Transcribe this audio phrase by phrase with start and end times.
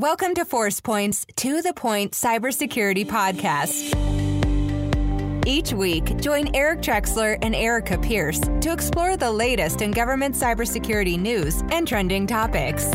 [0.00, 3.94] Welcome to ForcePoint's To the Point Cybersecurity Podcast.
[5.46, 11.20] Each week, join Eric Trexler and Arika Pierce to explore the latest in government cybersecurity
[11.20, 12.90] news and trending topics.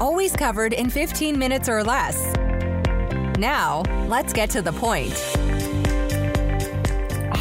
[0.00, 2.22] Always covered in 15 minutes or less.
[3.36, 5.10] Now, let's get to the point.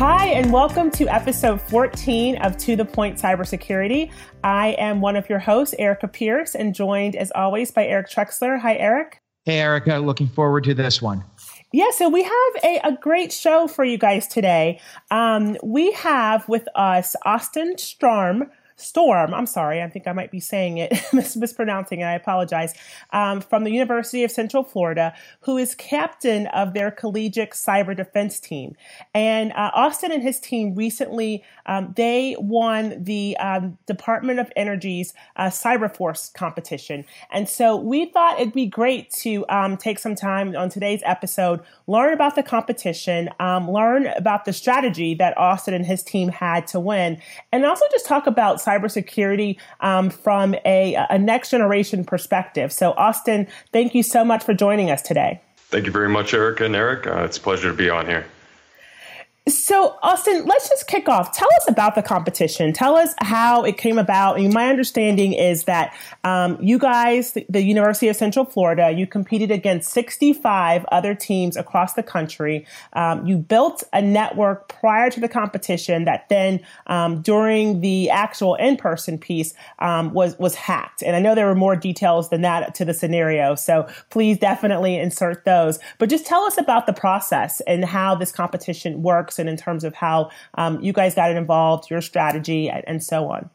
[0.03, 4.11] Hi, and welcome to episode 14 of To the Point Cybersecurity.
[4.43, 8.59] I am one of your hosts, Arika Pierce, and joined as always by Eric Trexler.
[8.59, 9.21] Hi, Eric.
[9.45, 10.03] Hey, Arika.
[10.03, 11.23] Looking forward to this one.
[11.71, 14.81] Yeah, so we have a, a great show for you guys today.
[15.11, 18.49] Um, we have with us Austin Sturm
[18.81, 22.73] Sturm, I'm sorry, I think I might be saying it, mis- mispronouncing it, I apologize,
[23.11, 28.39] um, from the University of Central Florida, who is captain of their collegiate cyber defense
[28.39, 28.75] team.
[29.13, 35.13] And uh, Austin and his team recently, um, they won the um, Department of Energy's
[35.35, 37.05] uh, Cyber Force competition.
[37.31, 41.61] And so we thought it'd be great to um, take some time on today's episode,
[41.87, 46.67] learn about the competition, um, learn about the strategy that Austin and his team had
[46.67, 52.71] to win, and also just talk about cybersecurity um, from a, a next generation perspective.
[52.71, 55.41] So, Austin, thank you so much for joining us today.
[55.69, 57.07] Thank you very much, Arika and Eric.
[57.07, 58.25] Uh, it's a pleasure to be on here.
[59.49, 61.35] So, Austin, let's just kick off.
[61.35, 62.73] Tell us about the competition.
[62.73, 64.35] Tell us how it came about.
[64.35, 69.07] Mean, my understanding is that um, you guys, the, the, University of Central Florida, you
[69.07, 72.67] competed against 65 other teams across the country.
[72.93, 78.53] Um, you built a network prior to the competition that then, um, during the actual
[78.53, 81.01] in-person piece, um, was was hacked.
[81.01, 83.55] And I know there were more details than that to the scenario.
[83.55, 85.79] So please definitely insert those.
[85.97, 89.57] But just tell us about the process and how this competition works works and in
[89.57, 93.49] terms of how um, you guys got involved, your strategy, and, and so on.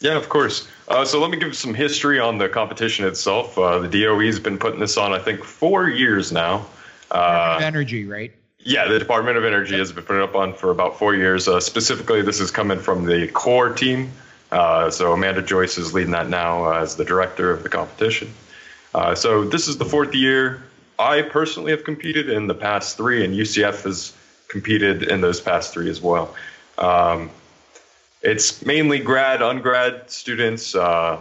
[0.00, 0.68] Yeah, of course.
[0.86, 3.58] Uh, so let me give some history on the competition itself.
[3.58, 6.66] Uh, the DOE has been putting this on, I think, four years now.
[7.10, 8.32] Uh, Energy, right?
[8.60, 11.48] Yeah, the Department of Energy has been putting it up on for about four years.
[11.48, 14.12] Uh, specifically, this is coming from the core team.
[14.52, 18.32] Uh, so Amanda Joyce is leading that now as the director of the competition.
[18.94, 20.62] Uh, so this is the fourth year.
[20.98, 24.12] I personally have competed in the past three, and UCF has
[24.48, 26.34] competed in those past three as well.
[26.76, 27.30] Um,
[28.22, 31.20] it's mainly grad, ungrad students, uh,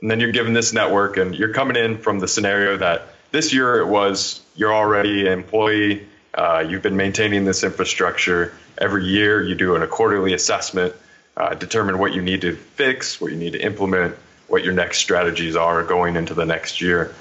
[0.00, 3.52] and then you're given this network, and you're coming in from the scenario that this
[3.52, 8.54] year it was you're already an employee, uh, you've been maintaining this infrastructure.
[8.78, 10.94] Every year you do an, a quarterly assessment,
[11.36, 14.16] uh, determine what you need to fix, what you need to implement,
[14.48, 17.14] what your next strategies are going into the next year.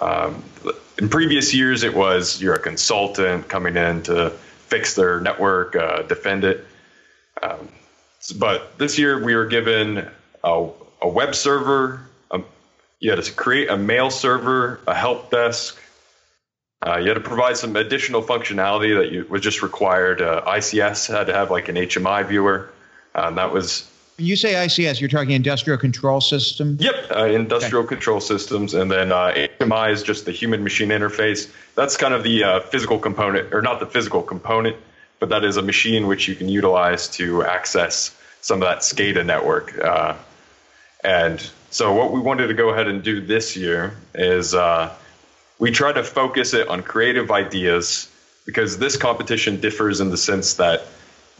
[0.00, 0.42] Um,
[0.98, 4.32] in previous years, it was you're a consultant coming in to
[4.70, 6.64] fix their network, uh, defend it.
[7.42, 7.68] Um,
[8.38, 10.08] but this year we were given
[10.44, 10.68] a,
[11.02, 12.00] a web server.
[12.30, 12.44] Um,
[13.00, 15.78] you had to create a mail server, a help desk.
[16.86, 20.22] Uh, you had to provide some additional functionality that you, was just required.
[20.22, 22.70] Uh, ICS had to have like an HMI viewer.
[23.14, 26.76] Uh, that was when you say ICS, you're talking industrial control system?
[26.78, 27.94] Yep, uh, industrial okay.
[27.94, 28.74] control systems.
[28.74, 31.50] And then uh, HMI is just the human machine interface.
[31.74, 34.76] That's kind of the uh, physical component, or not the physical component,
[35.20, 39.24] but that is a machine which you can utilize to access some of that SCADA
[39.24, 39.78] network.
[39.78, 40.16] Uh,
[41.02, 44.94] and so, what we wanted to go ahead and do this year is uh,
[45.58, 48.10] we try to focus it on creative ideas
[48.44, 50.84] because this competition differs in the sense that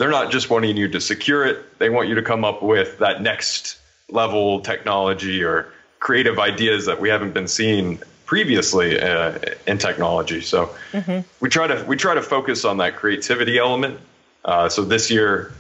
[0.01, 2.99] they're not just wanting you to secure it, they want you to come up with
[3.01, 3.77] that next
[4.09, 10.41] level technology or creative ideas that we haven't been seeing previously uh, in technology.
[10.41, 11.21] So mm-hmm.
[11.41, 14.01] we try to we try to focus on that creativity element.
[14.43, 15.53] Uh, so this year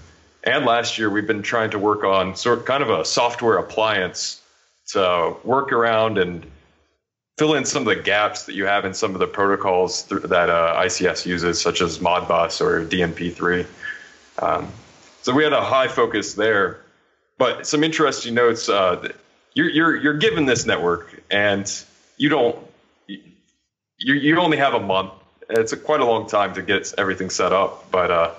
[0.43, 3.59] and last year, we've been trying to work on sort of kind of a software
[3.59, 4.41] appliance
[4.93, 6.47] to work around and
[7.37, 10.23] fill in some of the gaps that you have in some of the protocols th-
[10.23, 13.67] that uh, ICS uses, such as Modbus or DNP3.
[14.41, 14.69] Um,
[15.23, 16.81] so we had a high focus there.
[17.39, 18.69] But some interesting notes.
[18.69, 19.13] Uh,
[19.55, 21.71] you're you're you're given this network, and
[22.19, 22.59] you don't.
[23.07, 25.13] You you only have a month.
[25.49, 28.35] It's a, quite a long time to get everything set up, but uh,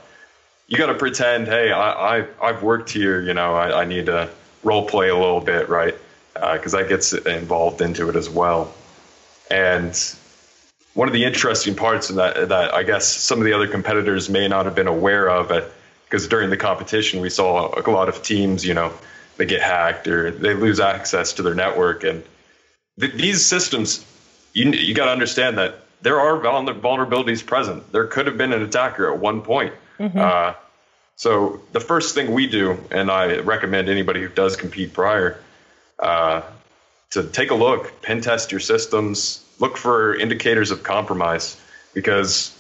[0.68, 1.48] you got to pretend.
[1.48, 3.22] Hey, I, I I've worked here.
[3.22, 4.30] You know, I, I need to
[4.64, 5.96] role play a little bit, right?
[6.34, 8.74] Because uh, that gets involved into it as well.
[9.50, 9.98] And
[10.94, 14.30] one of the interesting parts in that that I guess some of the other competitors
[14.30, 15.52] may not have been aware of
[16.12, 18.94] because during the competition we saw a lot of teams, you know,
[19.38, 22.24] they get hacked or they lose access to their network, and
[23.00, 24.06] th- these systems,
[24.54, 27.92] you you got to understand that there are vulnerabilities present.
[27.94, 29.74] There could have been an attacker at one point.
[30.00, 30.20] Mm-hmm.
[30.20, 30.54] Uh,
[31.16, 35.40] so the first thing we do, and I recommend anybody who does compete prior,
[35.98, 36.42] uh,
[37.12, 41.56] to take a look, pen test your systems, look for indicators of compromise
[41.94, 42.58] because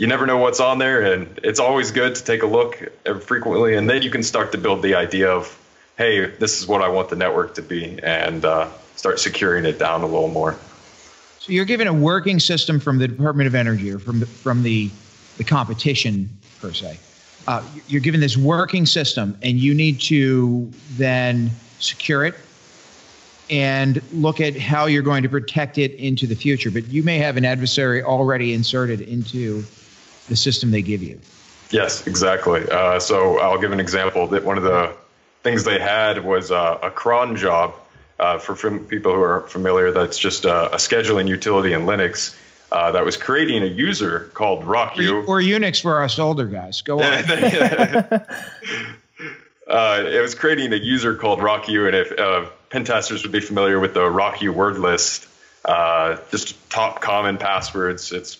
[0.00, 2.82] you never know what's on there, and it's always good to take a look
[3.20, 5.58] frequently, and then you can start to build the idea of,
[5.98, 9.78] hey, this is what I want the network to be, and uh, start securing it
[9.78, 10.56] down a little more.
[11.38, 14.62] So you're given a working system from the Department of Energy or from the, from
[14.62, 14.90] the
[15.36, 16.30] the competition
[16.62, 16.98] per se.
[17.46, 22.34] Uh, you're given this working system, and you need to then secure it
[23.50, 26.70] and look at how you're going to protect it into the future.
[26.70, 29.62] But you may have an adversary already inserted into
[30.30, 31.20] the system they give you.
[31.70, 32.66] Yes, exactly.
[32.68, 34.94] Uh, so I'll give an example that one of the
[35.42, 37.74] things they had was uh, a cron job.
[38.18, 42.36] Uh, for people who are familiar, that's just a, a scheduling utility in Linux
[42.70, 45.26] uh, that was creating a user called RockYou.
[45.26, 46.82] Or, or Unix for us older guys.
[46.82, 47.04] Go on.
[49.66, 53.80] uh, it was creating a user called RockYou, and if uh, pen would be familiar
[53.80, 55.26] with the RockYou word list,
[55.64, 58.12] uh, just top common passwords.
[58.12, 58.36] It's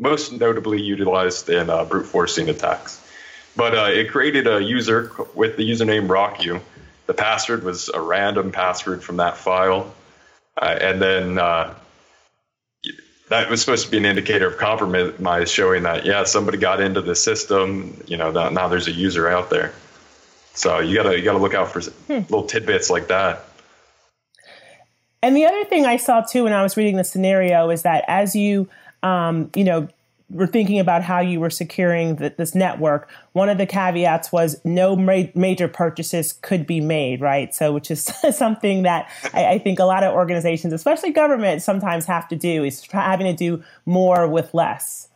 [0.00, 3.06] most notably utilized in uh, brute forcing attacks.
[3.54, 6.60] But uh, it created a user with the username RockYou.
[7.06, 9.92] The password was a random password from that file.
[10.56, 11.74] Uh, and then uh,
[13.28, 17.02] that was supposed to be an indicator of compromise, showing that, yeah, somebody got into
[17.02, 18.02] the system.
[18.06, 19.72] You know, now there's a user out there.
[20.54, 22.12] So you gotta you gotta look out for hmm.
[22.12, 23.44] little tidbits like that.
[25.22, 28.04] And the other thing I saw too when I was reading the scenario is that
[28.08, 28.68] as you
[29.02, 29.88] um, you know,
[30.30, 34.60] were thinking about how you were securing the, this network, one of the caveats was
[34.64, 37.54] no ma- major purchases could be made, right?
[37.54, 42.06] So, which is something that I, I, think a lot of organizations, especially government, sometimes
[42.06, 45.08] have to do is having to do more with less.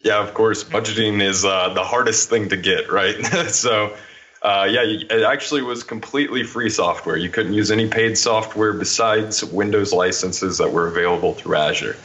[0.00, 3.24] Yeah, of course, budgeting is uh, the hardest thing to get, right?
[3.48, 3.94] so,
[4.40, 7.16] uh, yeah, it actually was completely free software.
[7.16, 11.96] You couldn't use any paid software besides Windows licenses that were available through Azure.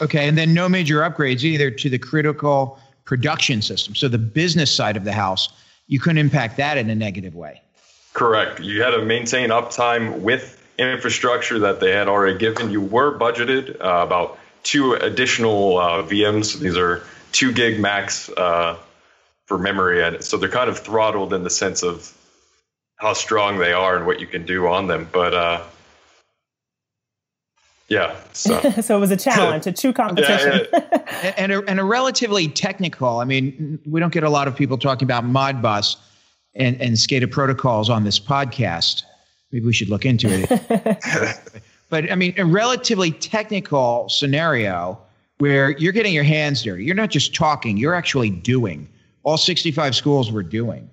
[0.00, 3.94] Okay, and then no major upgrades either to the critical production system.
[3.94, 5.48] So the business side of the house,
[5.86, 7.62] you couldn't impact that in a negative way.
[8.12, 8.60] Correct.
[8.60, 12.70] You had to maintain uptime with infrastructure that they had already given.
[12.70, 16.58] You were budgeted uh, about two additional uh, VMs.
[16.58, 18.76] These are two gig max uh,
[19.46, 22.12] for memory, and so they're kind of throttled in the sense of
[22.96, 25.08] how strong they are and what you can do on them.
[25.10, 25.62] But uh,
[27.88, 28.16] yeah.
[28.32, 28.70] So.
[28.80, 30.66] so it was a challenge, a true competition.
[30.76, 31.34] Yeah, yeah.
[31.36, 34.76] and, a, and a relatively technical, I mean, we don't get a lot of people
[34.76, 35.96] talking about Modbus
[36.54, 39.02] and, and SCADA protocols on this podcast.
[39.52, 41.60] Maybe we should look into it.
[41.90, 44.98] but I mean, a relatively technical scenario
[45.38, 46.84] where you're getting your hands dirty.
[46.84, 48.88] You're not just talking, you're actually doing.
[49.22, 50.90] All 65 schools were doing.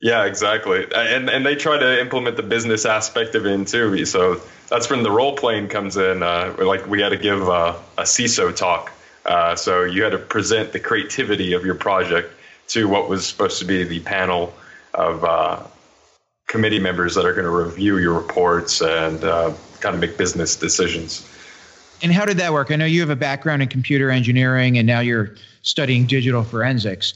[0.00, 0.84] Yeah, exactly.
[0.94, 4.04] And and they try to implement the business aspect of it too.
[4.04, 4.40] So
[4.72, 6.22] that's when the role playing comes in.
[6.22, 8.90] Uh, like we had to give uh, a CISO talk.
[9.26, 12.32] Uh, so you had to present the creativity of your project
[12.68, 14.54] to what was supposed to be the panel
[14.94, 15.62] of uh,
[16.46, 20.56] committee members that are going to review your reports and uh, kind of make business
[20.56, 21.28] decisions.
[22.02, 22.70] And how did that work?
[22.70, 27.14] I know you have a background in computer engineering and now you're studying digital forensics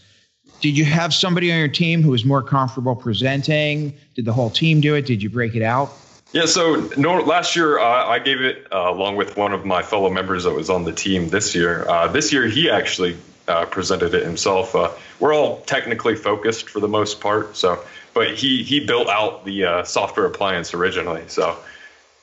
[0.60, 3.92] did you have somebody on your team who was more comfortable presenting?
[4.14, 5.06] Did the whole team do it?
[5.06, 5.92] Did you break it out?
[6.32, 9.82] Yeah, so no, last year uh, I gave it uh, along with one of my
[9.82, 11.88] fellow members that was on the team this year.
[11.88, 13.16] Uh, this year he actually
[13.48, 14.74] uh, presented it himself.
[14.74, 14.90] Uh,
[15.20, 19.64] we're all technically focused for the most part, so but he he built out the
[19.64, 21.56] uh, software appliance originally, so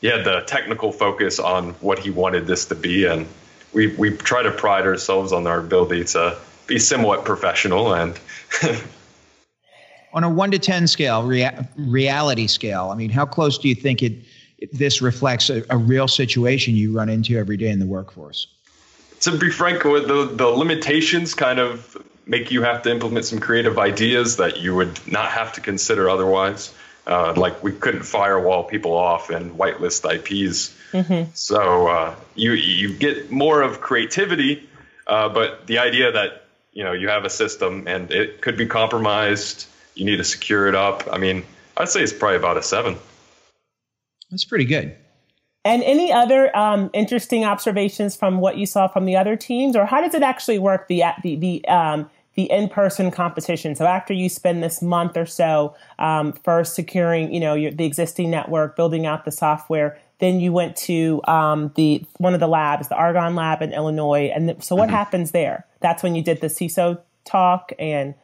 [0.02, 3.26] he had the technical focus on what he wanted this to be, and
[3.74, 8.20] we we try to pride ourselves on our ability to be somewhat professional and
[10.14, 13.76] on a 1 to 10 scale rea- reality scale i mean how close do you
[13.76, 14.14] think it,
[14.64, 18.48] it this reflects a, a, real situation you run into every day in the workforce?
[19.22, 23.40] To be frank with the, the limitations kind of make you have to implement some
[23.40, 26.74] creative ideas that you would not have to consider otherwise.
[27.06, 31.30] Uh, like we couldn't firewall people off and whitelist ips mm-hmm.
[31.34, 34.70] so uh, you you get more of creativity
[35.08, 38.66] uh, but the idea that you know you have a system and it could be
[38.66, 41.44] compromised you need to secure it up i mean
[41.78, 42.98] i'd say it's probably about a seven
[44.32, 44.96] that's pretty good
[45.66, 49.86] and any other um, interesting observations from what you saw from the other teams or
[49.86, 53.76] how does it actually work the the the um, the in-person competition.
[53.76, 57.86] So after you spend this month or so um, first securing, you know, your, the
[57.86, 62.48] existing network, building out the software, then you went to um, the one of the
[62.48, 64.32] labs, the Argonne lab in Illinois.
[64.34, 64.96] And th- so what mm-hmm.
[64.96, 65.66] happens there?
[65.80, 68.16] That's when you did the CISO talk and.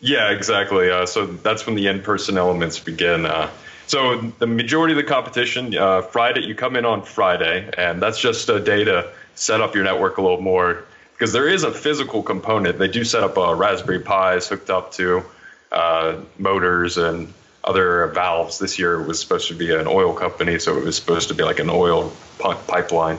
[0.00, 0.90] Yeah, exactly.
[0.90, 3.26] Uh, so that's when the in-person elements begin.
[3.26, 3.50] Uh,
[3.88, 8.20] So the majority of the competition, uh, Friday, you come in on Friday, and that's
[8.20, 11.72] just a day to set up your network a little more because there is a
[11.72, 12.78] physical component.
[12.78, 15.24] They do set up uh, Raspberry Pis hooked up to
[15.72, 17.32] uh, motors and
[17.64, 18.58] other valves.
[18.58, 21.42] This year was supposed to be an oil company, so it was supposed to be
[21.42, 23.18] like an oil pipeline.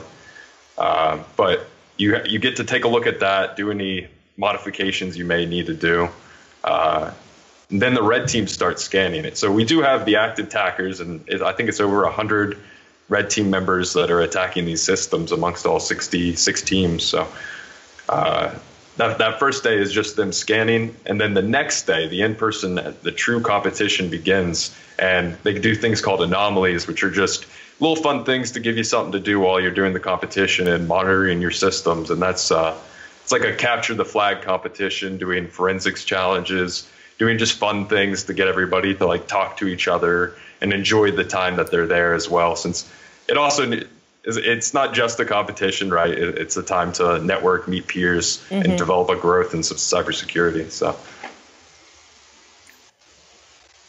[0.78, 4.06] Uh, but you you get to take a look at that, do any
[4.36, 6.08] modifications you may need to do.
[6.64, 7.12] Uh,
[7.70, 9.38] then the red team starts scanning it.
[9.38, 12.58] So we do have the active attackers, and it, I think it's over 100
[13.08, 17.04] red team members that are attacking these systems amongst all 66 teams.
[17.04, 17.28] So
[18.08, 18.54] uh,
[18.96, 20.94] that, that first day is just them scanning.
[21.06, 24.74] And then the next day, the in person, the true competition begins.
[24.98, 27.46] And they do things called anomalies, which are just
[27.80, 30.86] little fun things to give you something to do while you're doing the competition and
[30.86, 32.10] monitoring your systems.
[32.10, 32.76] And that's, uh,
[33.30, 38.34] it's like a capture the flag competition, doing forensics challenges, doing just fun things to
[38.34, 42.12] get everybody to like talk to each other and enjoy the time that they're there
[42.12, 42.56] as well.
[42.56, 42.90] Since
[43.28, 43.82] it also
[44.24, 46.10] it's not just a competition, right?
[46.10, 48.68] It's a time to network, meet peers, mm-hmm.
[48.68, 50.68] and develop a growth in some cybersecurity.
[50.68, 50.96] So.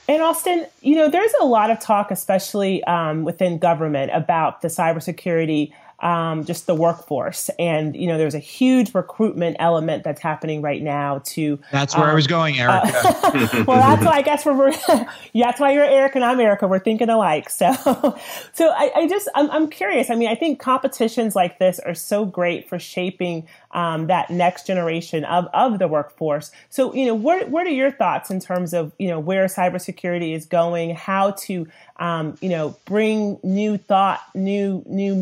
[0.07, 4.67] And Austin, you know, there's a lot of talk, especially um, within government, about the
[4.67, 7.49] cybersecurity um, just the workforce.
[7.59, 11.59] And, you know, there's a huge recruitment element that's happening right now to.
[11.71, 13.61] That's where um, I was um, going, Arika.
[13.61, 15.05] Uh, well, that's why I guess we're, yeah,
[15.51, 16.67] that's why you're Eric and I'm Erica.
[16.67, 17.49] We're thinking alike.
[17.49, 17.71] So,
[18.53, 20.09] so I, I just, I'm, I'm curious.
[20.09, 24.67] I mean, I think competitions like this are so great for shaping um, that next
[24.67, 26.51] generation of, of the workforce.
[26.69, 30.35] So, you know, what, what are your thoughts in terms of, you know, where cybersecurity
[30.35, 31.67] is going, how to,
[31.97, 35.15] um, you know, bring new thought, new, new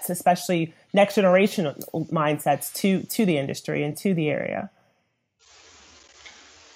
[0.00, 4.70] mindsets, especially next generation mindsets to, to the industry and to the area?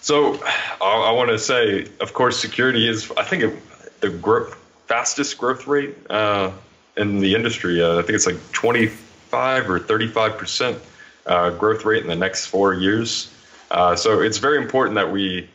[0.01, 0.35] So
[0.81, 3.55] I, I want to say, of course, security is, I think,
[4.01, 4.55] the growth,
[4.87, 6.51] fastest growth rate uh,
[6.97, 7.83] in the industry.
[7.83, 10.79] Uh, I think it's like 25 or 35 percent
[11.27, 13.31] uh, growth rate in the next four years.
[13.71, 15.49] Uh, so it's very important that we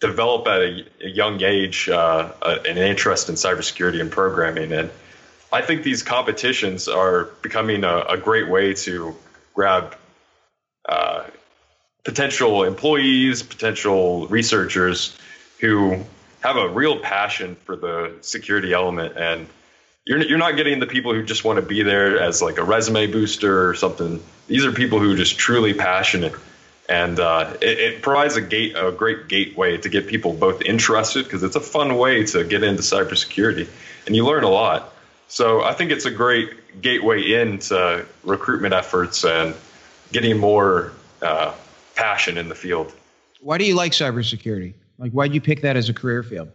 [0.00, 4.72] develop at a, a young age uh, an interest in cybersecurity and programming.
[4.72, 4.90] And
[5.52, 9.14] I think these competitions are becoming a, a great way to
[9.54, 9.96] grab
[10.88, 11.24] uh,
[12.04, 15.16] potential employees, potential researchers
[15.60, 16.04] who
[16.40, 19.46] have a real passion for the security element and
[20.04, 22.64] you're you're not getting the people who just want to be there as like a
[22.64, 24.22] resume booster or something.
[24.48, 26.34] These are people who are just truly passionate,
[26.88, 31.24] and uh, it, it, provides a gate a great gateway to get people both interested
[31.24, 33.68] because it's a fun way to get into cybersecurity,
[34.06, 34.91] and you learn a lot.
[35.32, 39.54] So I think it's a great gateway into recruitment efforts and
[40.12, 41.54] getting more uh,
[41.94, 42.92] passion in the field.
[43.40, 44.74] Why do you like cybersecurity?
[44.98, 46.50] Like, why did you pick that as a career field?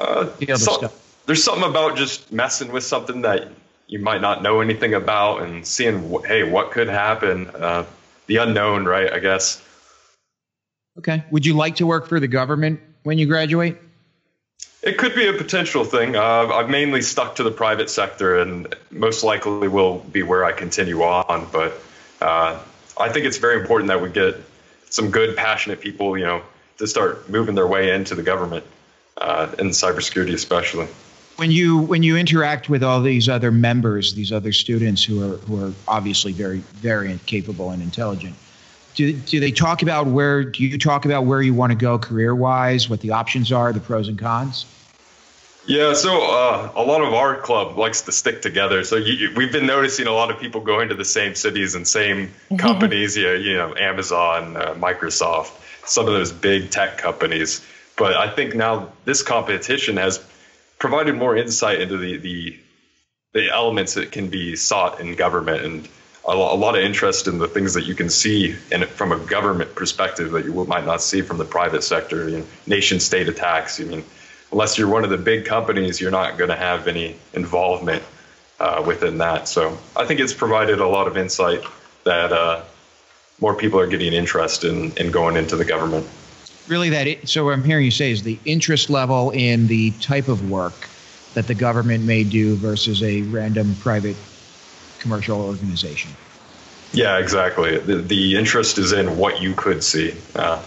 [0.00, 0.92] Uh, field so,
[1.26, 3.52] there's something about just messing with something that
[3.86, 7.84] you might not know anything about and seeing hey what could happen uh,
[8.26, 9.62] the unknown right i guess
[10.98, 13.76] okay would you like to work for the government when you graduate
[14.88, 18.74] it could be a potential thing uh, i've mainly stuck to the private sector and
[18.90, 21.78] most likely will be where i continue on but
[22.20, 22.58] uh,
[22.98, 24.36] i think it's very important that we get
[24.88, 26.42] some good passionate people you know
[26.78, 28.64] to start moving their way into the government
[29.18, 30.88] uh, in cybersecurity especially
[31.36, 35.36] when you when you interact with all these other members, these other students who are
[35.36, 38.34] who are obviously very very capable and intelligent,
[38.96, 41.96] do do they talk about where do you talk about where you want to go
[41.96, 44.66] career wise, what the options are, the pros and cons?
[45.68, 48.84] Yeah, so uh, a lot of our club likes to stick together.
[48.84, 51.86] So you, we've been noticing a lot of people going to the same cities and
[51.86, 53.18] same companies.
[53.18, 55.52] you, know, you know, Amazon, uh, Microsoft,
[55.86, 57.62] some of those big tech companies.
[57.98, 60.24] But I think now this competition has
[60.78, 62.58] provided more insight into the, the
[63.34, 65.88] the elements that can be sought in government and
[66.24, 69.74] a, lot of interest in the things that you can see in from a government
[69.74, 72.26] perspective that you might not see from the private sector.
[72.26, 73.80] You know, nation state attacks.
[73.80, 74.04] I mean,
[74.52, 78.02] unless you're one of the big companies, you're not going to have any involvement
[78.60, 79.48] uh, within that.
[79.48, 81.62] So I think it's provided a lot of insight
[82.04, 82.62] that uh,
[83.40, 86.06] more people are getting interest in, in going into the government.
[86.66, 89.90] Really that it, so what i'm hearing you say is the interest level in the
[89.92, 90.88] type of work
[91.34, 94.16] that the government may do versus a random private
[94.98, 96.10] commercial organization.
[96.92, 97.78] Yeah exactly.
[97.78, 100.62] The, the interest is in what you could see uh,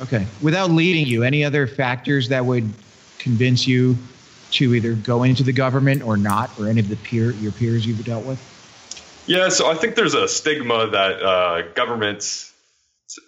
[0.00, 2.72] okay without leading you any other factors that would
[3.18, 3.96] convince you
[4.50, 7.86] to either go into the government or not or any of the peer your peers
[7.86, 8.40] you've dealt with
[9.26, 12.48] yeah so i think there's a stigma that uh, governments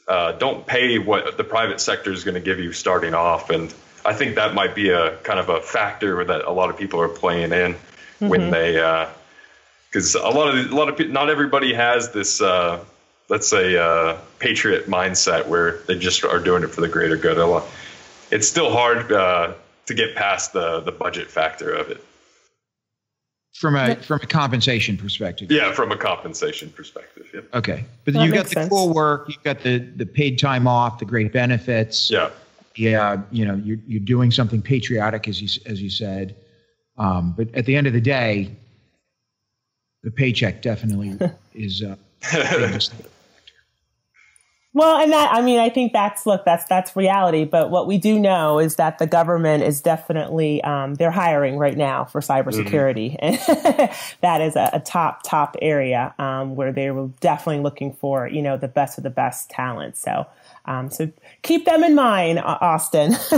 [0.07, 3.51] uh, don't pay what the private sector is going to give you starting off.
[3.51, 3.73] And
[4.05, 7.01] I think that might be a kind of a factor that a lot of people
[7.01, 8.29] are playing in mm-hmm.
[8.29, 8.75] when they,
[9.89, 12.85] because uh, a lot of a lot of not everybody has this, uh,
[13.31, 17.39] let's say, uh, patriot mindset where they just are doing it for the greater good.
[17.39, 17.65] A lot,
[18.31, 19.55] it's still hard uh,
[19.87, 22.05] to get past the the budget factor of it.
[23.55, 25.51] From a from a compensation perspective.
[25.51, 27.27] Yeah, from a compensation perspective.
[27.33, 27.41] Yeah.
[27.55, 28.69] Okay, but that you've got the sense.
[28.69, 32.11] cool work, you've got the the paid time off, the great benefits.
[32.11, 32.31] Yeah
[32.77, 36.37] yeah, you know, you're you're doing something patriotic, as you as you said.
[36.97, 38.57] Um, but at the end of the day,
[40.03, 41.19] the paycheck definitely
[41.55, 41.83] is.
[41.83, 41.97] Uh,
[44.73, 47.45] well, and that I mean, I think that's look, that's that's reality.
[47.45, 51.77] But what we do know is that the government is definitely um, they're hiring right
[51.77, 53.81] now for cybersecurity, mm-hmm.
[53.81, 58.29] and that is a, a, top top area um, where they were definitely looking for
[58.29, 59.97] you know the best of the best talent.
[59.97, 60.27] So
[60.67, 61.11] um, so
[61.43, 63.17] keep them in mind, Austin.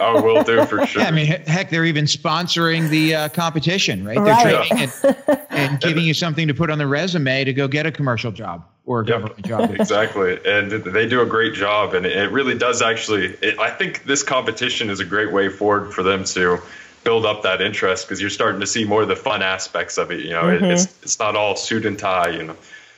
[0.00, 1.02] oh, will do for sure.
[1.02, 4.14] Yeah, I mean, heck, they're even sponsoring the uh, competition, right?
[4.14, 4.66] They're right.
[4.66, 7.92] training and, and, giving you something to put on the resume to go get a
[7.92, 9.20] commercial job or a yep.
[9.20, 9.70] government job.
[9.80, 13.26] exactly, and they do a great job, and it really does actually.
[13.42, 16.58] It, I think this competition is a great way forward for them to
[17.04, 20.10] build up that interest because you're starting to see more of the fun aspects of
[20.10, 20.20] it.
[20.20, 20.64] You know, mm-hmm.
[20.64, 22.30] it, it's it's not all suit and tie.
[22.30, 22.56] You know,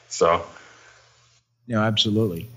[0.09, 0.47] so.
[1.67, 2.49] No, absolutely.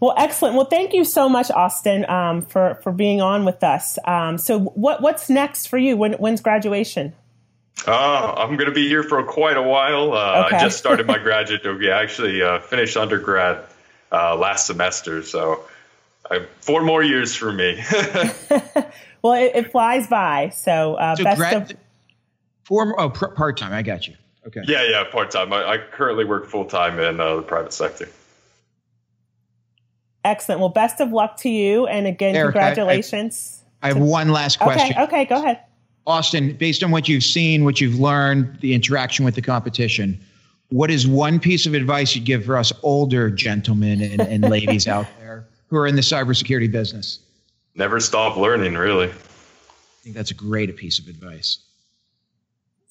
[0.00, 0.56] Well, excellent.
[0.56, 3.98] Well, thank you so much, Austin, um, for for being on with us.
[4.04, 5.96] Um, so, what what's next for you?
[5.96, 7.14] When, when's graduation?
[7.86, 10.12] Uh, I'm going to be here for quite a while.
[10.12, 10.56] Uh, okay.
[10.56, 11.90] I just started my graduate degree.
[11.90, 13.64] I actually uh, finished undergrad
[14.12, 15.64] uh, last semester, so
[16.60, 17.82] four more years for me.
[19.22, 20.50] well, it, it, flies by.
[20.50, 21.76] So, uh, so best grad- of
[22.64, 23.72] four oh part time.
[23.72, 24.14] I got you.
[24.46, 24.60] Okay.
[24.66, 25.52] Yeah, yeah, part time.
[25.52, 28.08] I, I, currently work full time in uh, the private sector.
[30.24, 30.60] Excellent.
[30.60, 31.86] Well, best of luck to you.
[31.86, 33.62] And again, Eric, congratulations.
[33.82, 34.92] I, I, I have one last question.
[34.92, 35.60] Okay, okay, go ahead.
[36.06, 40.20] Austin, based on what you've seen, what you've learned, the interaction with the competition,
[40.70, 44.88] what is one piece of advice you'd give for us older gentlemen and, and ladies
[44.88, 47.20] out there who are in the cybersecurity business?
[47.74, 49.08] Never stop learning, really.
[49.08, 51.58] I think that's a great piece of advice.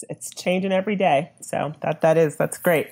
[0.10, 1.32] It's changing every day.
[1.42, 2.88] So that that is that's great.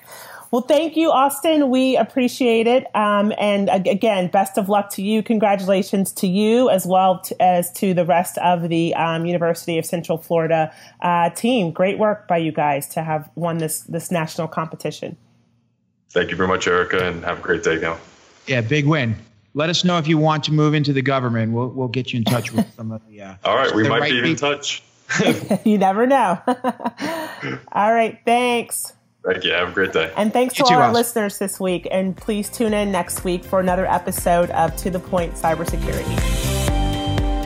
[0.51, 1.69] Well, thank you, Austin.
[1.69, 2.87] We appreciate it.
[2.95, 5.21] Um, and again, best of luck to you.
[5.21, 9.85] Congratulations to you as well to, as to the rest of the um, University of
[9.85, 11.71] Central Florida uh, team.
[11.71, 15.17] Great work by you guys to have won this this national competition.
[16.09, 17.99] Thank you very much, Arika, and have a great day now.
[18.47, 19.15] Yeah, big win.
[19.53, 21.53] Let us know if you want to move into the government.
[21.53, 23.21] We'll we'll get you in touch with some of the.
[23.21, 24.81] Uh, All right, we might right be in touch.
[25.63, 26.41] you never know.
[26.47, 28.93] All right, thanks.
[29.29, 29.51] Thank you.
[29.51, 30.11] Have a great day.
[30.17, 31.87] And thanks you to all our listeners this week.
[31.91, 36.17] And please tune in next week for another episode of To the Point Cybersecurity.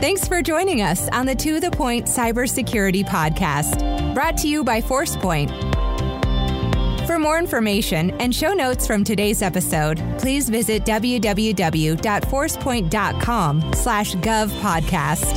[0.00, 4.80] Thanks for joining us on the To the Point Cybersecurity Podcast, brought to you by
[4.80, 5.50] ForcePoint.
[7.06, 15.34] For more information and show notes from today's episode, please visit www.forcepoint.com slash gov podcast.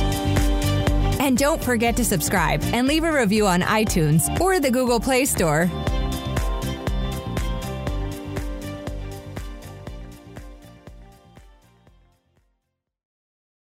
[1.20, 5.26] And don't forget to subscribe and leave a review on iTunes or the Google Play
[5.26, 5.70] Store